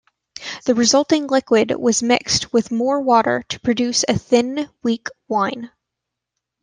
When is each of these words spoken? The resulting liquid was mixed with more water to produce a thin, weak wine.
The 0.65 0.73
resulting 0.73 1.27
liquid 1.27 1.75
was 1.75 2.01
mixed 2.01 2.51
with 2.51 2.71
more 2.71 2.99
water 3.01 3.43
to 3.49 3.59
produce 3.59 4.03
a 4.07 4.17
thin, 4.17 4.67
weak 4.81 5.09
wine. 5.27 5.69